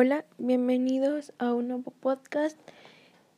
Hola, 0.00 0.24
bienvenidos 0.38 1.32
a 1.40 1.52
un 1.52 1.66
nuevo 1.66 1.90
podcast. 1.90 2.56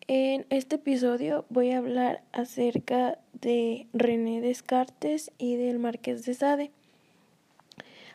En 0.08 0.44
este 0.50 0.76
episodio 0.76 1.46
voy 1.48 1.70
a 1.70 1.78
hablar 1.78 2.22
acerca 2.32 3.16
de 3.32 3.86
René 3.94 4.42
Descartes 4.42 5.32
y 5.38 5.56
del 5.56 5.78
Marqués 5.78 6.26
de 6.26 6.34
Sade. 6.34 6.70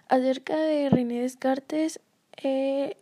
Acerca 0.09 0.57
de 0.57 0.91
René 0.91 1.21
Descartes 1.21 1.99
eh, 2.37 2.97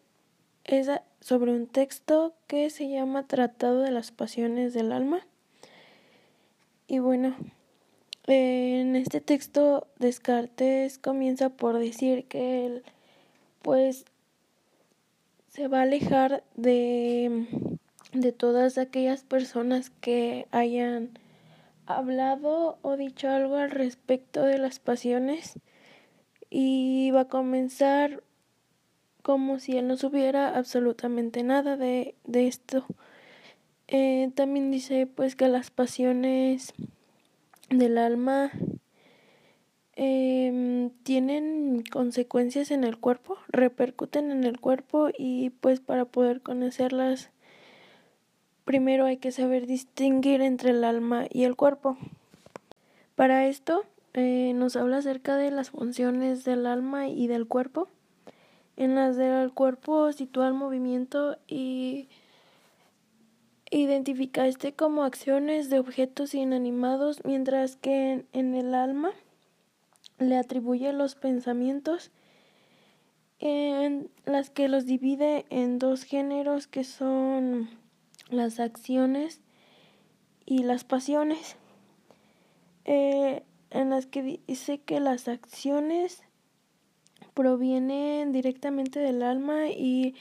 es 0.64 0.90
sobre 1.20 1.52
un 1.52 1.68
texto 1.68 2.34
que 2.48 2.70
se 2.70 2.88
llama 2.88 3.28
Tratado 3.28 3.82
de 3.82 3.92
las 3.92 4.14
Pasiones 4.14 4.74
del 4.74 4.94
Alma. 4.94 5.28
Y 6.88 7.00
bueno, 7.00 7.36
en 8.28 8.96
este 8.96 9.20
texto 9.20 9.88
Descartes 10.00 10.98
comienza 11.00 11.50
por 11.50 11.80
decir 11.80 12.30
que 12.30 12.66
él 12.66 12.84
pues 13.62 14.06
se 15.54 15.68
va 15.68 15.80
a 15.80 15.84
alejar 15.84 16.44
de, 16.56 17.46
de 18.12 18.32
todas 18.32 18.80
aquellas 18.80 19.24
personas 19.24 19.92
que 19.92 20.48
hayan 20.50 21.20
hablado 21.86 22.80
o 22.82 22.98
dicho 22.98 23.30
algo 23.30 23.58
al 23.58 23.70
respecto 23.70 24.42
de 24.46 24.58
las 24.58 24.80
pasiones 24.80 25.60
y 26.50 27.12
va 27.12 27.22
a 27.22 27.28
comenzar 27.28 28.24
como 29.22 29.60
si 29.60 29.78
él 29.78 29.88
no 29.88 29.96
supiera 29.96 30.58
absolutamente 30.58 31.44
nada 31.44 31.78
de, 31.78 32.16
de 32.26 32.48
esto. 32.48 32.86
Eh, 33.88 34.32
también 34.34 34.72
dice 34.72 35.06
pues 35.06 35.36
que 35.36 35.50
las 35.50 35.70
pasiones 35.70 36.74
del 37.70 38.00
alma 38.00 38.50
eh, 39.96 40.90
tienen 41.04 41.84
consecuencias 41.92 42.72
en 42.72 42.84
el 42.84 42.98
cuerpo, 42.98 43.38
repercuten 43.48 44.32
en 44.32 44.44
el 44.44 44.60
cuerpo 44.60 45.10
y 45.18 45.52
pues 45.52 45.80
para 45.80 46.06
poder 46.06 46.42
conocerlas 46.42 47.30
primero 48.66 49.06
hay 49.06 49.18
que 49.18 49.32
saber 49.32 49.68
distinguir 49.68 50.42
entre 50.42 50.72
el 50.72 50.84
alma 50.84 51.26
y 51.30 51.44
el 51.44 51.56
cuerpo. 51.56 51.98
Para 53.16 53.48
esto 53.48 53.84
eh, 54.14 54.54
nos 54.56 54.76
habla 54.76 54.98
acerca 54.98 55.36
de 55.36 55.52
las 55.52 55.70
funciones 55.70 56.44
del 56.44 56.66
alma 56.66 57.08
y 57.08 57.28
del 57.28 57.48
cuerpo. 57.48 57.88
En 58.76 58.96
las 58.96 59.18
del 59.18 59.52
cuerpo 59.52 60.12
sitúa 60.12 60.48
el 60.48 60.54
movimiento 60.54 61.38
y 61.48 62.08
identifica 63.70 64.48
este 64.48 64.74
como 64.74 65.04
acciones 65.04 65.70
de 65.70 65.80
objetos 65.80 66.34
inanimados, 66.34 67.22
mientras 67.24 67.76
que 67.76 68.26
en 68.34 68.56
el 68.56 68.74
alma 68.74 69.12
le 70.20 70.38
atribuye 70.38 70.94
los 70.94 71.16
pensamientos 71.16 72.12
en 73.40 74.10
las 74.26 74.50
que 74.50 74.68
los 74.68 74.86
divide 74.86 75.46
en 75.50 75.80
dos 75.80 76.04
géneros 76.04 76.68
que 76.68 76.84
son 76.84 77.70
las 78.30 78.60
acciones 78.60 79.42
y 80.46 80.64
las 80.64 80.84
pasiones, 80.84 81.58
eh, 82.86 83.44
en 83.70 83.90
las 83.90 84.06
que 84.06 84.42
dice 84.48 84.80
que 84.80 85.00
las 85.00 85.28
acciones 85.28 86.24
provienen 87.34 88.32
directamente 88.32 89.00
del 89.00 89.24
alma 89.24 89.68
y 89.68 90.16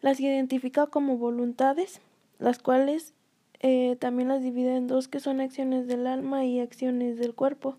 las 0.00 0.20
identifica 0.20 0.86
como 0.86 1.16
voluntades, 1.16 2.00
las 2.38 2.58
cuales 2.58 3.14
eh, 3.60 3.96
también 4.00 4.28
las 4.28 4.42
divide 4.42 4.76
en 4.76 4.86
dos 4.86 5.08
que 5.08 5.20
son 5.20 5.40
acciones 5.40 5.86
del 5.86 6.06
alma 6.06 6.44
y 6.44 6.60
acciones 6.60 7.18
del 7.18 7.34
cuerpo. 7.34 7.76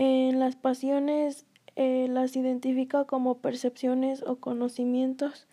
En 0.00 0.38
las 0.38 0.54
pasiones 0.54 1.44
eh, 1.74 2.06
las 2.08 2.36
identifica 2.36 3.04
como 3.04 3.38
percepciones 3.38 4.22
o 4.22 4.36
conocimientos 4.36 5.48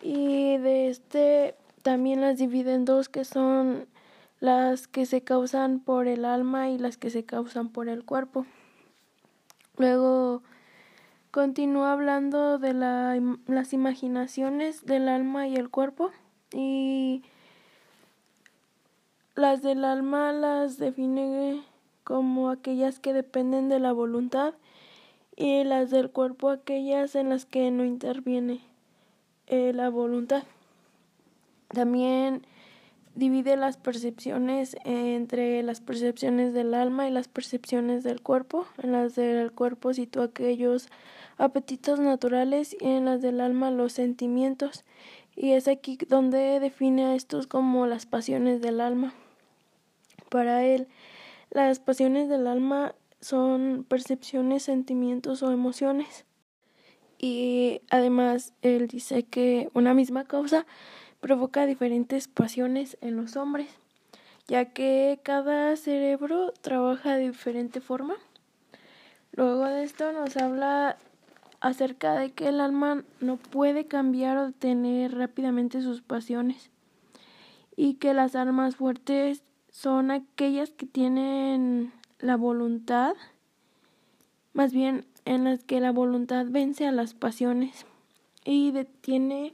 y 0.00 0.56
de 0.56 0.88
este 0.88 1.54
también 1.82 2.20
las 2.20 2.38
divide 2.38 2.74
en 2.74 2.84
dos 2.84 3.08
que 3.08 3.24
son 3.24 3.86
las 4.40 4.88
que 4.88 5.06
se 5.06 5.22
causan 5.22 5.78
por 5.78 6.08
el 6.08 6.24
alma 6.24 6.70
y 6.70 6.78
las 6.78 6.96
que 6.96 7.10
se 7.10 7.24
causan 7.24 7.68
por 7.68 7.88
el 7.88 8.04
cuerpo. 8.04 8.44
Luego 9.76 10.42
continúa 11.30 11.92
hablando 11.92 12.58
de 12.58 12.74
la, 12.74 13.20
las 13.46 13.72
imaginaciones 13.72 14.84
del 14.84 15.08
alma 15.08 15.46
y 15.46 15.54
el 15.54 15.70
cuerpo 15.70 16.10
y 16.52 17.22
las 19.36 19.62
del 19.62 19.84
alma 19.84 20.32
las 20.32 20.76
define 20.78 21.62
como 22.04 22.50
aquellas 22.50 22.98
que 22.98 23.12
dependen 23.12 23.68
de 23.68 23.78
la 23.78 23.92
voluntad 23.92 24.54
y 25.36 25.64
las 25.64 25.90
del 25.90 26.10
cuerpo 26.10 26.50
aquellas 26.50 27.14
en 27.14 27.30
las 27.30 27.46
que 27.46 27.70
no 27.70 27.84
interviene 27.84 28.60
eh, 29.46 29.72
la 29.72 29.88
voluntad. 29.88 30.44
También 31.68 32.46
divide 33.14 33.56
las 33.56 33.76
percepciones 33.76 34.76
entre 34.84 35.62
las 35.62 35.80
percepciones 35.80 36.54
del 36.54 36.74
alma 36.74 37.08
y 37.08 37.10
las 37.10 37.28
percepciones 37.28 38.02
del 38.02 38.20
cuerpo. 38.20 38.66
En 38.82 38.92
las 38.92 39.14
del 39.14 39.52
cuerpo 39.52 39.92
sitúa 39.92 40.24
aquellos 40.24 40.88
apetitos 41.38 41.98
naturales 41.98 42.76
y 42.78 42.86
en 42.86 43.04
las 43.04 43.22
del 43.22 43.40
alma 43.40 43.70
los 43.70 43.92
sentimientos. 43.92 44.84
Y 45.34 45.52
es 45.52 45.66
aquí 45.66 45.98
donde 46.08 46.60
define 46.60 47.06
a 47.06 47.14
estos 47.14 47.46
como 47.46 47.86
las 47.86 48.06
pasiones 48.06 48.60
del 48.60 48.80
alma. 48.80 49.14
Para 50.28 50.64
él, 50.64 50.88
las 51.52 51.80
pasiones 51.80 52.28
del 52.28 52.46
alma 52.46 52.94
son 53.20 53.84
percepciones, 53.88 54.62
sentimientos 54.64 55.42
o 55.42 55.52
emociones. 55.52 56.24
Y 57.18 57.82
además 57.90 58.54
él 58.62 58.88
dice 58.88 59.22
que 59.22 59.70
una 59.74 59.94
misma 59.94 60.24
causa 60.24 60.66
provoca 61.20 61.66
diferentes 61.66 62.26
pasiones 62.26 62.96
en 63.00 63.16
los 63.16 63.36
hombres, 63.36 63.68
ya 64.48 64.72
que 64.72 65.20
cada 65.22 65.76
cerebro 65.76 66.52
trabaja 66.62 67.16
de 67.16 67.28
diferente 67.28 67.80
forma. 67.80 68.14
Luego 69.32 69.66
de 69.66 69.84
esto 69.84 70.10
nos 70.12 70.36
habla 70.36 70.96
acerca 71.60 72.14
de 72.14 72.32
que 72.32 72.48
el 72.48 72.60
alma 72.60 73.04
no 73.20 73.36
puede 73.36 73.86
cambiar 73.86 74.38
o 74.38 74.46
detener 74.46 75.14
rápidamente 75.14 75.80
sus 75.80 76.00
pasiones 76.02 76.70
y 77.76 77.94
que 77.94 78.14
las 78.14 78.34
almas 78.34 78.76
fuertes 78.76 79.44
son 79.72 80.10
aquellas 80.10 80.70
que 80.70 80.86
tienen 80.86 81.92
la 82.20 82.36
voluntad, 82.36 83.14
más 84.52 84.72
bien 84.72 85.06
en 85.24 85.44
las 85.44 85.64
que 85.64 85.80
la 85.80 85.90
voluntad 85.90 86.46
vence 86.48 86.86
a 86.86 86.92
las 86.92 87.14
pasiones 87.14 87.86
y 88.44 88.70
detiene 88.70 89.52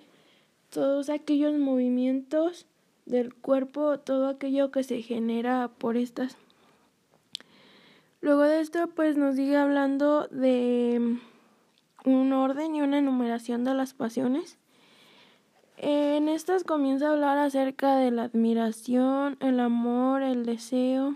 todos 0.70 1.08
aquellos 1.08 1.56
movimientos 1.58 2.66
del 3.06 3.32
cuerpo, 3.32 4.00
todo 4.00 4.28
aquello 4.28 4.70
que 4.70 4.82
se 4.82 5.00
genera 5.02 5.68
por 5.78 5.96
estas. 5.96 6.36
Luego 8.20 8.42
de 8.42 8.60
esto, 8.60 8.88
pues 8.88 9.16
nos 9.16 9.36
sigue 9.36 9.56
hablando 9.56 10.26
de 10.28 11.16
un 12.04 12.32
orden 12.32 12.74
y 12.74 12.82
una 12.82 12.98
enumeración 12.98 13.62
de 13.62 13.74
las 13.74 13.94
pasiones. 13.94 14.58
En 15.80 16.28
estas 16.28 16.64
comienza 16.64 17.06
a 17.06 17.12
hablar 17.12 17.38
acerca 17.38 17.94
de 17.94 18.10
la 18.10 18.24
admiración, 18.24 19.36
el 19.38 19.60
amor, 19.60 20.22
el 20.22 20.44
deseo, 20.44 21.14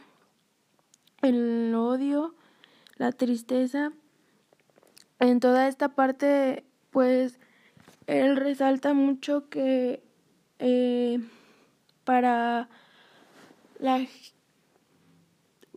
el 1.20 1.74
odio, 1.74 2.36
la 2.96 3.10
tristeza. 3.10 3.92
En 5.18 5.40
toda 5.40 5.66
esta 5.66 5.96
parte, 5.96 6.64
pues, 6.92 7.40
él 8.06 8.36
resalta 8.36 8.94
mucho 8.94 9.48
que 9.48 10.04
eh, 10.60 11.18
para 12.04 12.68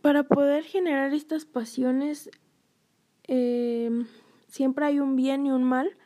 para 0.00 0.22
poder 0.22 0.62
generar 0.62 1.12
estas 1.12 1.44
pasiones 1.44 2.30
eh, 3.24 3.90
siempre 4.46 4.86
hay 4.86 5.00
un 5.00 5.16
bien 5.16 5.44
y 5.44 5.50
un 5.50 5.64
mal 5.64 5.96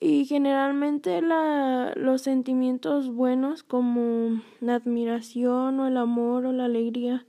y 0.00 0.24
generalmente 0.26 1.22
la, 1.22 1.92
los 1.96 2.22
sentimientos 2.22 3.08
buenos 3.08 3.62
como 3.62 4.42
la 4.60 4.74
admiración 4.74 5.80
o 5.80 5.86
el 5.86 5.96
amor 5.96 6.46
o 6.46 6.52
la 6.52 6.66
alegría 6.66 7.24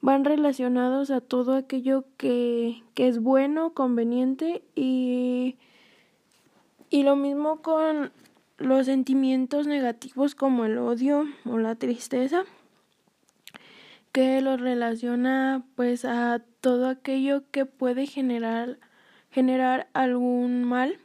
van 0.00 0.24
relacionados 0.24 1.10
a 1.10 1.20
todo 1.20 1.54
aquello 1.54 2.04
que, 2.16 2.82
que 2.94 3.08
es 3.08 3.20
bueno, 3.20 3.74
conveniente 3.74 4.62
y, 4.74 5.56
y 6.88 7.02
lo 7.02 7.16
mismo 7.16 7.60
con 7.62 8.12
los 8.58 8.86
sentimientos 8.86 9.66
negativos 9.66 10.34
como 10.34 10.64
el 10.64 10.78
odio 10.78 11.26
o 11.44 11.58
la 11.58 11.74
tristeza 11.74 12.44
que 14.12 14.40
los 14.40 14.60
relaciona 14.60 15.64
pues 15.76 16.04
a 16.04 16.42
todo 16.60 16.88
aquello 16.88 17.44
que 17.50 17.64
puede 17.64 18.06
generar 18.06 18.78
generar 19.30 19.88
algún 19.92 20.64
mal 20.64 20.98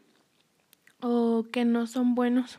o 1.07 1.45
que 1.51 1.65
no 1.65 1.85
son 1.85 2.15
buenos. 2.15 2.57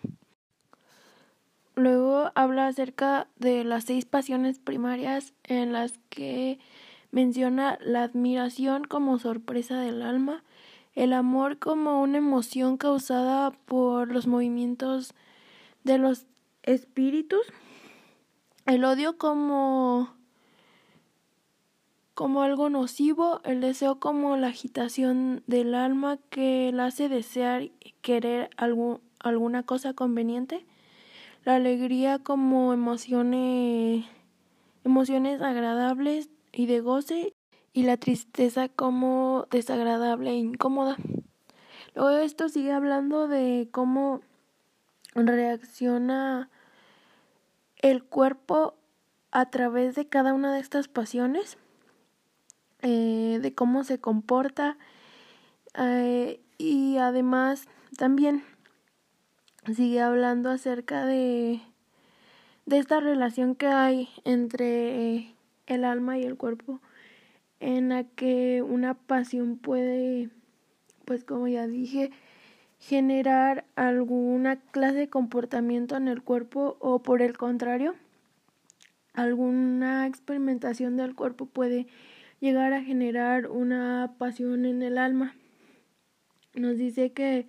Luego 1.75 2.31
habla 2.37 2.69
acerca 2.69 3.26
de 3.37 3.64
las 3.64 3.84
seis 3.84 4.04
pasiones 4.04 4.60
primarias 4.60 5.34
en 5.43 5.72
las 5.72 5.98
que 6.10 6.60
menciona 7.10 7.76
la 7.82 8.04
admiración 8.04 8.84
como 8.84 9.19
sorpresa 9.19 9.81
del 9.81 10.00
alma, 10.00 10.44
el 10.94 11.12
amor 11.12 11.58
como 11.58 12.00
una 12.00 12.19
emoción 12.19 12.76
causada 12.76 13.50
por 13.50 14.12
los 14.12 14.28
movimientos 14.28 15.12
de 15.82 15.98
los 15.98 16.26
espíritus, 16.62 17.43
el 18.64 18.84
odio 18.84 19.19
como 19.19 20.15
como 22.16 22.40
algo 22.40 22.70
nocivo, 22.70 23.42
el 23.44 23.60
deseo 23.60 24.00
como 24.00 24.38
la 24.38 24.46
agitación 24.46 25.42
del 25.46 25.74
alma 25.74 26.16
que 26.30 26.72
la 26.72 26.86
hace 26.86 27.10
desear 27.10 27.68
querer 28.00 28.48
algo, 28.56 29.02
alguna 29.20 29.64
cosa 29.64 29.92
conveniente, 29.92 30.64
la 31.44 31.56
alegría 31.56 32.18
como 32.18 32.72
emociones, 32.72 34.06
emociones 34.82 35.42
agradables 35.42 36.30
y 36.52 36.64
de 36.64 36.80
goce, 36.80 37.34
y 37.74 37.82
la 37.82 37.98
tristeza 37.98 38.70
como 38.70 39.46
desagradable 39.50 40.30
e 40.30 40.36
incómoda. 40.36 40.96
Luego 41.94 42.16
esto 42.16 42.48
sigue 42.48 42.72
hablando 42.72 43.28
de 43.28 43.69
cómo 43.70 44.22
reacciona 45.14 46.48
el 47.76 48.02
cuerpo 48.02 48.74
a 49.32 49.50
través 49.50 49.94
de 49.96 50.08
cada 50.08 50.32
una 50.32 50.54
de 50.54 50.60
estas 50.60 50.88
pasiones 50.88 51.58
eh, 52.82 53.38
de 53.40 53.55
cómo 53.55 53.84
se 53.84 53.99
comporta 53.99 54.76
eh, 55.78 56.40
y 56.58 56.99
además 56.99 57.69
también 57.96 58.44
sigue 59.75 60.00
hablando 60.00 60.50
acerca 60.50 61.06
de, 61.06 61.61
de 62.67 62.78
esta 62.78 63.00
relación 63.00 63.55
que 63.55 63.67
hay 63.67 64.08
entre 64.25 65.34
el 65.67 65.84
alma 65.84 66.19
y 66.19 66.25
el 66.25 66.37
cuerpo 66.37 66.81
en 67.61 67.88
la 67.88 68.05
que 68.05 68.62
una 68.62 68.94
pasión 68.94 69.56
puede 69.56 70.31
pues 71.05 71.25
como 71.25 71.49
ya 71.49 71.67
dije 71.67 72.11
generar 72.79 73.64
alguna 73.75 74.56
clase 74.56 74.96
de 74.96 75.08
comportamiento 75.08 75.96
en 75.96 76.08
el 76.08 76.22
cuerpo 76.22 76.76
o 76.81 77.02
por 77.02 77.22
el 77.22 77.37
contrario 77.37 77.94
alguna 79.14 80.06
experimentación 80.06 80.96
del 80.96 81.14
cuerpo 81.14 81.46
puede 81.46 81.87
llegar 82.40 82.72
a 82.72 82.82
generar 82.82 83.48
una 83.48 84.14
pasión 84.18 84.64
en 84.64 84.82
el 84.82 84.98
alma. 84.98 85.34
Nos 86.54 86.76
dice 86.76 87.12
que, 87.12 87.46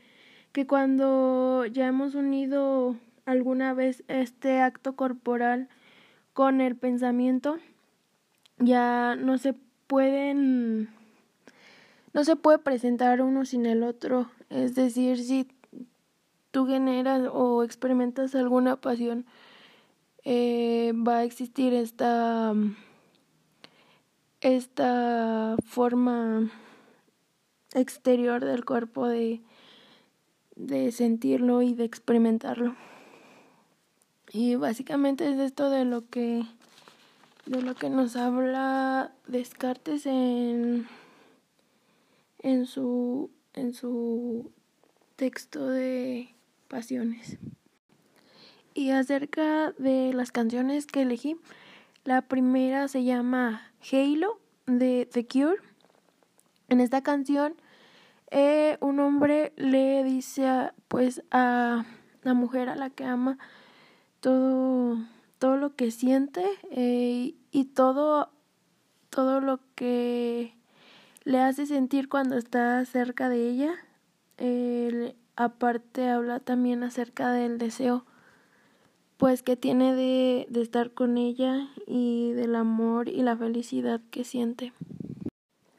que 0.52 0.68
cuando 0.68 1.66
ya 1.66 1.88
hemos 1.88 2.16
unido 2.16 2.96
alguna 3.26 3.74
vez 3.74 4.04
este 4.08 4.62
acto 4.62 4.96
corporal 4.96 5.70
con 6.34 6.62
el 6.62 6.76
pensamiento, 6.76 7.58
ya 8.60 9.16
no 9.16 9.38
se 9.38 9.54
pueden, 9.88 10.90
no 12.14 12.24
se 12.24 12.36
puede 12.36 12.60
presentar 12.60 13.22
uno 13.22 13.46
sin 13.46 13.66
el 13.66 13.84
otro. 13.84 14.30
Es 14.50 14.76
decir, 14.76 15.18
si 15.20 15.48
tú 16.52 16.66
generas 16.66 17.30
o 17.32 17.64
experimentas 17.64 18.36
alguna 18.36 18.78
pasión, 18.78 19.26
eh, 20.24 20.94
va 20.96 21.18
a 21.18 21.24
existir 21.24 21.74
esta 21.74 22.54
esta 24.42 25.56
forma 25.66 26.52
exterior 27.74 28.44
del 28.44 28.66
cuerpo 28.66 29.08
de, 29.08 29.42
de 30.56 30.92
sentirlo 30.92 31.62
y 31.62 31.74
de 31.74 31.86
experimentarlo. 31.86 32.76
Y 34.32 34.56
básicamente 34.56 35.30
es 35.30 35.40
esto 35.40 35.70
de 35.70 35.86
lo 35.86 36.10
que 36.10 36.44
de 37.46 37.62
lo 37.62 37.76
que 37.76 37.90
nos 37.90 38.18
habla 38.18 39.14
Descartes 39.26 40.06
en 40.06 40.86
en 42.40 42.66
su 42.66 43.32
en 43.54 43.74
su 43.74 44.52
texto 45.16 45.68
de 45.68 46.36
Pasiones. 46.68 47.38
Y 48.74 48.92
acerca 48.92 49.72
de 49.80 50.14
las 50.14 50.32
canciones 50.32 50.86
que 50.86 51.02
elegí, 51.02 51.38
la 52.08 52.22
primera 52.22 52.88
se 52.88 53.04
llama 53.04 53.70
Halo 53.92 54.40
de 54.66 55.10
The 55.12 55.28
Cure. 55.28 55.58
En 56.70 56.80
esta 56.80 57.02
canción, 57.04 57.56
eh, 58.32 58.78
un 58.80 59.02
hombre 59.02 59.52
le 59.58 60.06
dice 60.06 60.72
pues 60.88 61.22
a 61.32 61.84
la 62.24 62.34
mujer 62.34 62.70
a 62.70 62.78
la 62.78 62.90
que 62.92 63.04
ama 63.04 63.38
todo, 64.22 65.00
todo 65.38 65.58
lo 65.58 65.76
que 65.76 65.92
siente 65.92 66.46
eh, 66.72 67.36
y 67.52 67.66
todo, 67.66 68.32
todo 69.10 69.42
lo 69.42 69.60
que 69.76 70.56
le 71.26 71.42
hace 71.42 71.66
sentir 71.66 72.08
cuando 72.08 72.38
está 72.38 72.86
cerca 72.86 73.28
de 73.28 73.50
ella. 73.50 73.76
aparte 75.36 76.10
habla 76.10 76.40
también 76.40 76.84
acerca 76.84 77.34
del 77.34 77.58
deseo 77.58 78.06
pues 79.18 79.44
que 79.44 79.56
tiene 79.56 79.96
de, 79.96 80.48
de 80.50 80.62
estar 80.62 80.92
con 80.92 81.18
ella 81.18 81.70
y 81.86 82.32
del 82.34 82.56
amor 82.56 83.10
y 83.10 83.22
la 83.24 83.36
felicidad 83.36 84.02
que 84.12 84.24
siente. 84.24 84.74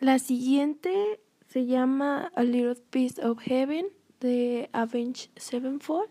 La 0.00 0.19
siguiente 0.19 1.20
se 1.49 1.67
llama 1.67 2.31
A 2.35 2.43
Little 2.43 2.76
Piece 2.90 3.25
of 3.25 3.38
Heaven 3.40 3.87
de 4.20 4.69
Avenged 4.73 5.31
Sevenfold 5.37 6.11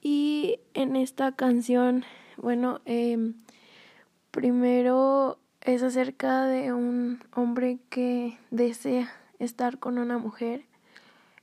y 0.00 0.60
en 0.74 0.96
esta 0.96 1.32
canción, 1.32 2.04
bueno, 2.36 2.80
eh, 2.84 3.32
primero 4.30 5.38
es 5.60 5.82
acerca 5.82 6.46
de 6.46 6.72
un 6.72 7.20
hombre 7.34 7.78
que 7.90 8.38
desea 8.50 9.12
estar 9.38 9.78
con 9.78 9.98
una 9.98 10.18
mujer 10.18 10.64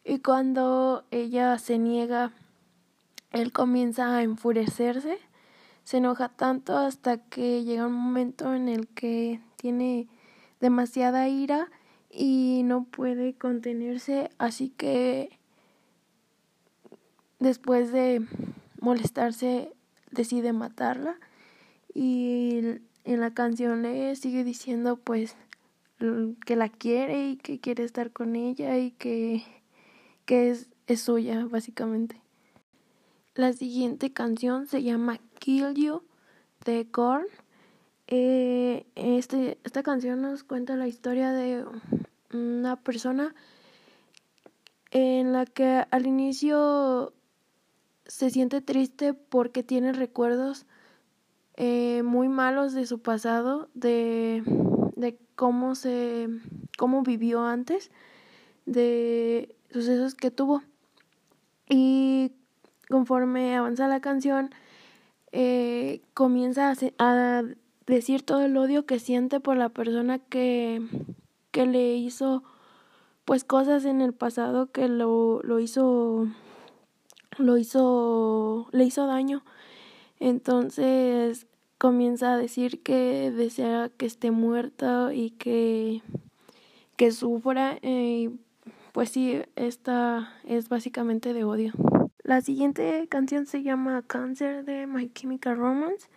y 0.05 0.19
cuando 0.19 1.03
ella 1.11 1.57
se 1.59 1.77
niega 1.77 2.31
él 3.33 3.51
comienza 3.51 4.15
a 4.15 4.23
enfurecerse, 4.23 5.17
se 5.83 5.97
enoja 5.97 6.29
tanto 6.29 6.77
hasta 6.77 7.17
que 7.17 7.63
llega 7.63 7.87
un 7.87 7.93
momento 7.93 8.53
en 8.53 8.69
el 8.69 8.87
que 8.87 9.41
tiene 9.57 10.07
demasiada 10.61 11.27
ira 11.27 11.69
y 12.09 12.61
no 12.63 12.85
puede 12.85 13.33
contenerse, 13.33 14.29
así 14.37 14.69
que 14.69 15.37
después 17.39 17.91
de 17.91 18.25
molestarse 18.79 19.73
decide 20.11 20.53
matarla 20.53 21.17
y 21.93 22.61
en 23.03 23.19
la 23.19 23.33
canción 23.33 23.81
le 23.81 24.15
sigue 24.15 24.43
diciendo 24.43 24.97
pues 24.97 25.35
que 26.45 26.55
la 26.55 26.69
quiere 26.69 27.29
y 27.29 27.37
que 27.37 27.59
quiere 27.59 27.83
estar 27.83 28.11
con 28.11 28.35
ella 28.35 28.77
y 28.77 28.91
que, 28.91 29.43
que 30.25 30.49
es, 30.49 30.69
es 30.87 31.01
suya 31.01 31.45
básicamente. 31.49 32.22
La 33.35 33.51
siguiente 33.51 34.13
canción 34.13 34.67
se 34.67 34.83
llama 34.83 35.17
Kill 35.39 35.73
You 35.73 36.03
de 36.65 36.85
Korn. 36.91 37.25
Eh, 38.05 38.85
este, 38.93 39.57
esta 39.63 39.81
canción 39.81 40.21
nos 40.21 40.43
cuenta 40.43 40.75
la 40.75 40.87
historia 40.87 41.31
de 41.31 41.65
una 42.31 42.75
persona 42.75 43.33
en 44.91 45.33
la 45.33 45.47
que 45.47 45.83
al 45.89 46.05
inicio 46.05 47.11
se 48.05 48.29
siente 48.29 48.61
triste 48.61 49.15
porque 49.15 49.63
tiene 49.63 49.93
recuerdos 49.93 50.67
eh, 51.55 52.03
muy 52.03 52.29
malos 52.29 52.73
de 52.73 52.85
su 52.85 53.01
pasado, 53.01 53.67
de, 53.73 54.43
de 54.95 55.17
cómo 55.35 55.73
se, 55.73 56.27
cómo 56.77 57.01
vivió 57.01 57.43
antes, 57.45 57.89
de 58.67 59.55
sucesos 59.71 60.13
que 60.13 60.29
tuvo. 60.29 60.61
Y 61.67 62.31
conforme 62.93 63.55
avanza 63.55 63.87
la 63.87 64.01
canción, 64.01 64.51
eh, 65.31 66.01
comienza 66.13 66.75
a, 66.99 67.43
decir 67.87 68.21
todo 68.21 68.41
el 68.41 68.55
odio 68.55 68.85
que 68.85 68.99
siente 68.99 69.39
por 69.39 69.57
la 69.57 69.69
persona 69.69 70.19
que, 70.19 70.79
que 71.49 71.65
le 71.65 71.95
hizo 71.95 72.43
pues 73.25 73.43
cosas 73.43 73.85
en 73.85 73.99
el 73.99 74.13
pasado 74.13 74.71
que 74.71 74.87
lo, 74.87 75.41
lo 75.41 75.59
hizo 75.59 76.27
lo 77.39 77.57
hizo 77.57 78.67
le 78.71 78.83
hizo 78.83 79.07
daño. 79.07 79.43
Entonces 80.19 81.47
comienza 81.79 82.33
a 82.33 82.37
decir 82.37 82.83
que 82.83 83.31
desea 83.31 83.89
que 83.89 84.05
esté 84.05 84.29
muerta 84.29 85.15
y 85.15 85.31
que 85.31 86.03
que 86.95 87.11
sufra 87.11 87.79
y 87.81 88.29
pues 88.91 89.09
sí 89.09 89.41
esta 89.55 90.31
es 90.45 90.69
básicamente 90.69 91.33
de 91.33 91.43
odio 91.43 91.73
la 92.23 92.41
siguiente 92.41 93.07
canción 93.09 93.45
se 93.45 93.63
llama 93.63 94.01
Cancer 94.01 94.63
de 94.63 94.87
My 94.87 95.09
Chemical 95.09 95.57
Romance. 95.57 96.07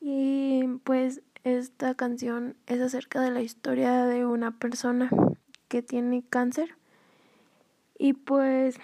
Y 0.00 0.64
pues 0.84 1.22
esta 1.44 1.94
canción 1.94 2.56
es 2.66 2.80
acerca 2.80 3.20
de 3.20 3.30
la 3.30 3.40
historia 3.40 4.04
de 4.04 4.26
una 4.26 4.58
persona 4.58 5.10
que 5.68 5.82
tiene 5.82 6.22
cáncer. 6.28 6.76
Y 7.98 8.12
pues 8.12 8.76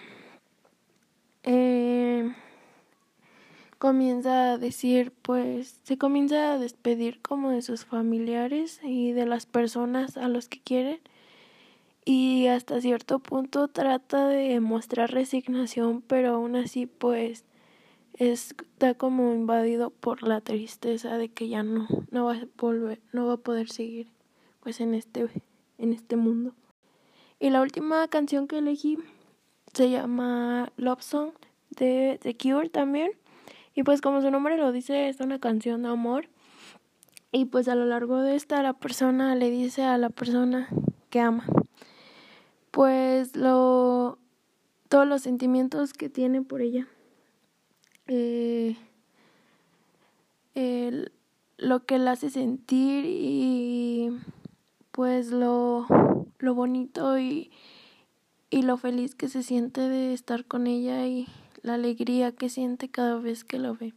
eh, 1.43 2.33
comienza 3.79 4.53
a 4.53 4.59
decir 4.59 5.13
pues 5.23 5.81
se 5.83 5.99
comienza 5.99 6.53
a 6.53 6.59
despedir 6.59 7.21
como 7.21 7.51
de 7.51 7.63
sus 7.63 7.85
familiares 7.85 8.81
y 8.83 9.13
de 9.13 9.27
las 9.27 9.47
personas 9.47 10.17
a 10.17 10.29
los 10.29 10.49
que 10.49 10.61
quieren 10.61 11.01
y 12.09 12.47
hasta 12.47 12.81
cierto 12.81 13.19
punto 13.19 13.69
trata 13.69 14.29
de 14.29 14.61
mostrar 14.61 15.11
resignación, 15.11 16.01
pero 16.01 16.37
aún 16.37 16.57
así 16.57 16.87
pues 16.87 17.45
está 18.15 18.95
como 18.95 19.35
invadido 19.35 19.91
por 19.91 20.23
la 20.23 20.41
tristeza 20.41 21.19
de 21.19 21.29
que 21.29 21.51
ya 21.51 21.63
no, 21.63 21.87
no 22.11 22.25
va 22.25 22.37
a 22.37 22.47
volver, 22.57 23.03
no 23.13 23.27
va 23.27 23.35
a 23.35 23.37
poder 23.37 23.69
seguir 23.69 24.09
pues 24.61 24.81
en 24.81 24.95
este, 24.95 25.29
en 25.77 25.93
este 25.93 26.17
mundo. 26.17 26.55
Y 27.39 27.51
la 27.51 27.61
última 27.61 28.09
canción 28.09 28.49
que 28.49 28.57
elegí 28.57 28.97
se 29.75 29.91
llama 29.91 30.73
Love 30.79 31.03
Song 31.03 31.33
de 31.77 32.19
The 32.23 32.39
Cure 32.39 32.71
también. 32.71 33.11
Y 33.75 33.83
pues 33.83 34.01
como 34.01 34.23
su 34.23 34.31
nombre 34.31 34.57
lo 34.57 34.73
dice, 34.73 35.11
es 35.11 35.21
una 35.21 35.41
canción 35.41 35.83
de 35.83 35.91
amor. 35.91 36.31
Y 37.33 37.45
pues 37.45 37.69
a 37.69 37.75
lo 37.75 37.85
largo 37.85 38.23
de 38.23 38.35
esta 38.35 38.63
la 38.63 38.73
persona 38.73 39.35
le 39.35 39.51
dice 39.51 39.83
a 39.83 39.99
la 39.99 40.09
persona 40.09 40.71
que 41.11 41.21
ama. 41.21 41.45
Pues 42.79 43.35
lo 43.35 44.21
todos 44.89 45.05
los 45.05 45.23
sentimientos 45.23 45.93
que 45.93 46.09
tiene 46.09 46.43
por 46.43 46.61
ella. 46.61 46.87
Eh, 48.07 48.77
lo 51.57 51.85
que 51.87 51.99
la 51.99 52.13
hace 52.13 52.31
sentir 52.31 53.05
y 53.05 54.17
pues 54.93 55.33
lo, 55.33 55.89
lo 56.39 56.55
bonito 56.55 57.19
y, 57.19 57.51
y 58.49 58.63
lo 58.63 58.77
feliz 58.77 59.17
que 59.17 59.29
se 59.29 59.43
siente 59.43 59.81
de 59.81 60.13
estar 60.13 60.45
con 60.45 60.69
ella 60.69 61.05
y 61.05 61.27
la 61.63 61.75
alegría 61.75 62.31
que 62.31 62.49
siente 62.49 62.89
cada 62.89 63.19
vez 63.19 63.43
que 63.43 63.59
lo 63.59 63.75
ve. 63.75 63.93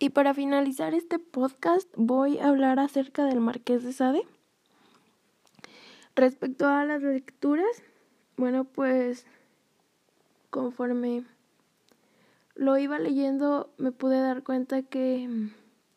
Y 0.00 0.10
para 0.10 0.34
finalizar 0.34 0.92
este 0.92 1.20
podcast 1.20 1.88
voy 1.94 2.38
a 2.38 2.48
hablar 2.48 2.80
acerca 2.80 3.26
del 3.26 3.38
Marqués 3.38 3.84
de 3.84 3.92
Sade. 3.92 4.26
Respecto 6.16 6.66
a 6.66 6.86
las 6.86 7.02
lecturas, 7.02 7.82
bueno, 8.38 8.64
pues 8.64 9.26
conforme 10.48 11.24
lo 12.54 12.78
iba 12.78 12.98
leyendo 12.98 13.68
me 13.76 13.92
pude 13.92 14.18
dar 14.22 14.42
cuenta 14.42 14.80
que, 14.80 15.28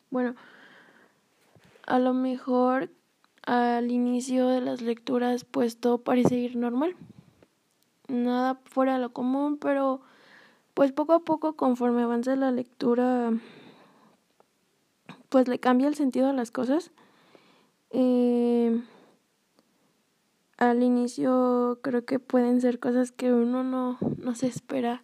bueno, 0.09 0.35
a 1.87 1.99
lo 1.99 2.13
mejor 2.13 2.89
al 3.43 3.91
inicio 3.91 4.49
de 4.49 4.59
las 4.59 4.81
lecturas 4.81 5.45
pues 5.45 5.77
todo 5.77 5.99
parece 5.99 6.35
ir 6.35 6.57
normal. 6.57 6.97
Nada 8.09 8.59
fuera 8.65 8.95
de 8.95 8.99
lo 8.99 9.13
común, 9.13 9.57
pero 9.57 10.01
pues 10.73 10.91
poco 10.91 11.13
a 11.13 11.19
poco 11.21 11.55
conforme 11.55 12.03
avanza 12.03 12.35
la 12.35 12.51
lectura 12.51 13.31
pues 15.29 15.47
le 15.47 15.59
cambia 15.59 15.87
el 15.87 15.95
sentido 15.95 16.27
a 16.27 16.33
las 16.33 16.51
cosas. 16.51 16.91
Eh, 17.91 18.81
al 20.59 20.83
inicio 20.83 21.79
creo 21.81 22.05
que 22.05 22.19
pueden 22.19 22.59
ser 22.61 22.79
cosas 22.79 23.11
que 23.11 23.33
uno 23.33 23.63
no, 23.63 23.97
no 24.17 24.35
se 24.35 24.47
espera. 24.47 25.03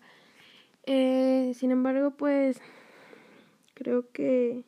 Eh, 0.84 1.54
sin 1.56 1.72
embargo, 1.72 2.12
pues 2.12 2.60
creo 3.74 4.12
que 4.12 4.66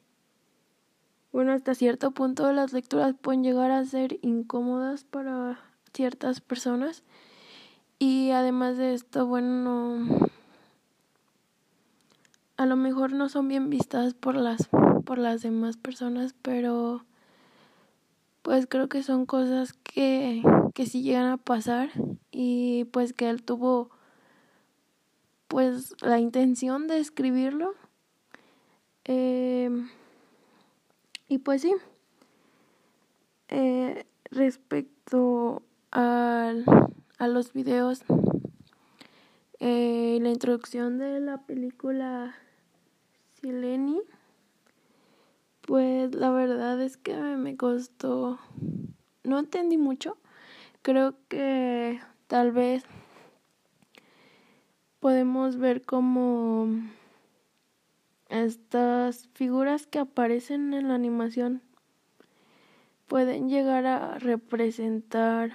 bueno, 1.34 1.52
hasta 1.52 1.76
cierto 1.76 2.12
punto 2.12 2.52
las 2.54 2.74
lecturas 2.74 3.14
pueden 3.22 3.44
llegar 3.44 3.70
a 3.70 3.86
ser 3.86 4.18
incómodas 4.22 5.04
para 5.04 5.60
ciertas 5.94 6.42
personas. 6.42 7.04
Y 8.00 8.32
además 8.32 8.78
de 8.78 8.94
esto, 8.94 9.28
bueno, 9.28 10.08
a 12.56 12.66
lo 12.66 12.76
mejor 12.76 13.12
no 13.12 13.28
son 13.30 13.50
bien 13.50 13.70
vistas 13.70 14.14
por 14.14 14.36
las 14.36 14.70
por 15.06 15.18
las 15.20 15.42
demás 15.42 15.78
personas, 15.78 16.34
pero 16.42 17.04
pues 18.42 18.66
creo 18.68 18.90
que 18.90 19.04
son 19.04 19.26
cosas 19.26 19.74
que 19.74 20.42
que 20.78 20.86
sí 20.86 21.02
llegan 21.02 21.26
a 21.26 21.38
pasar 21.38 21.90
y 22.30 22.84
pues 22.92 23.12
que 23.12 23.28
él 23.32 23.42
tuvo 23.42 23.90
pues 25.48 25.96
la 26.02 26.20
intención 26.20 26.86
de 26.86 27.00
escribirlo. 27.00 27.74
Eh, 29.06 29.72
y 31.28 31.40
pues 31.40 31.64
sí, 31.64 31.74
eh, 33.48 34.06
respecto 34.30 35.64
a, 35.92 36.54
a 37.18 37.28
los 37.28 37.54
videos, 37.54 38.04
eh, 39.60 40.20
la 40.22 40.30
introducción 40.30 41.00
de 41.00 41.20
la 41.20 41.40
película 41.40 42.36
Sileni, 43.42 44.00
pues 45.62 46.14
la 46.14 46.30
verdad 46.30 46.80
es 46.84 46.98
que 46.98 47.16
me 47.16 47.58
costó, 47.58 48.38
no 49.24 49.40
entendí 49.40 49.80
mucho, 49.80 50.18
creo 50.82 51.16
que 51.28 52.00
tal 52.28 52.52
vez 52.52 52.84
podemos 55.00 55.58
ver 55.58 55.84
como 55.84 56.68
estas 58.30 59.28
figuras 59.34 59.88
que 59.88 60.00
aparecen 60.00 60.74
en 60.74 60.90
la 60.90 60.96
animación 60.96 61.62
pueden 63.08 63.50
llegar 63.50 63.86
a 63.86 64.20
representar, 64.20 65.54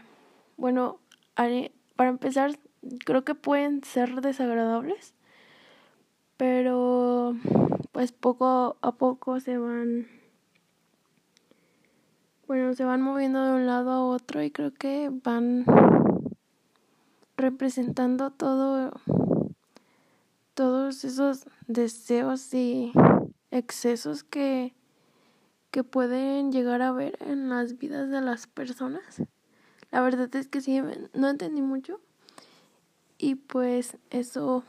bueno, 0.57 0.99
para 1.97 2.09
empezar, 2.09 2.59
creo 3.05 3.25
que 3.25 3.35
pueden 3.35 3.85
ser 3.85 4.21
desagradables, 4.23 5.15
pero 6.37 7.37
pues 7.93 8.13
poco 8.13 8.77
a 8.81 8.93
poco 8.93 9.39
se 9.39 9.59
van, 9.59 10.09
bueno, 12.53 12.75
se 12.75 12.85
van 12.85 13.01
moviendo 13.01 13.43
de 13.43 13.55
un 13.55 13.65
lado 13.65 13.91
a 13.93 14.05
otro 14.05 14.43
y 14.43 14.51
creo 14.51 14.75
que 14.75 15.11
van 15.11 15.65
representando 17.35 18.31
todo 18.31 18.93
todos 20.53 21.03
esos 21.07 21.47
deseos 21.67 22.53
y 22.53 22.93
excesos 23.51 24.23
que, 24.23 24.75
que 25.71 25.83
pueden 25.83 26.53
llegar 26.53 26.83
a 26.83 26.93
ver 26.93 27.17
en 27.21 27.49
las 27.49 27.79
vidas 27.79 28.11
de 28.11 28.21
las 28.21 28.47
personas. 28.49 29.23
La 29.91 30.03
verdad 30.03 30.29
es 30.37 30.47
que 30.49 30.61
sí, 30.61 30.79
no 31.15 31.31
entendí 31.31 31.63
mucho. 31.63 32.03
Y 33.17 33.37
pues 33.37 33.97
eso, 34.11 34.63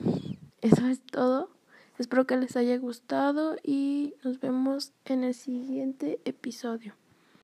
eso 0.61 0.87
es 0.87 1.01
todo. 1.01 1.49
Espero 1.97 2.25
que 2.25 2.37
les 2.37 2.55
haya 2.55 2.77
gustado 2.77 3.57
y 3.61 4.13
nos 4.23 4.39
vemos 4.39 4.93
en 5.03 5.25
el 5.25 5.33
siguiente 5.33 6.21
episodio. 6.23 6.95